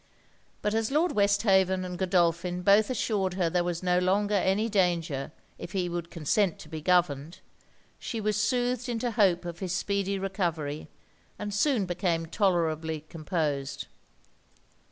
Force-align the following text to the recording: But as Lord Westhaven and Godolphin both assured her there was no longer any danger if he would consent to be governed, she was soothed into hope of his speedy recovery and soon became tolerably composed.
But 0.63 0.73
as 0.73 0.89
Lord 0.89 1.11
Westhaven 1.11 1.85
and 1.85 1.95
Godolphin 1.95 2.63
both 2.63 2.89
assured 2.89 3.35
her 3.35 3.51
there 3.51 3.63
was 3.63 3.83
no 3.83 3.99
longer 3.99 4.33
any 4.33 4.67
danger 4.67 5.31
if 5.59 5.73
he 5.73 5.87
would 5.89 6.09
consent 6.09 6.57
to 6.57 6.67
be 6.69 6.81
governed, 6.81 7.37
she 7.99 8.19
was 8.19 8.35
soothed 8.35 8.89
into 8.89 9.11
hope 9.11 9.45
of 9.45 9.59
his 9.59 9.73
speedy 9.73 10.17
recovery 10.17 10.89
and 11.37 11.53
soon 11.53 11.85
became 11.85 12.25
tolerably 12.25 13.01
composed. 13.09 13.85